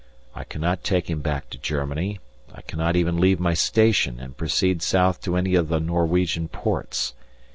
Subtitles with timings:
[0.33, 2.19] I cannot take him back to Germany;
[2.51, 7.13] I cannot even leave my station and proceed south to any of the Norwegian ports.